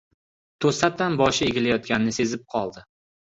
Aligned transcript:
To‘satdan 0.63 1.17
boshi 1.19 1.43
egilayotganini 1.49 2.15
sezib 2.19 2.49
qoldi. 2.57 2.85